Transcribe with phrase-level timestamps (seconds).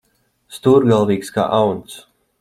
[0.55, 1.99] Stūrgalvīgs kā auns.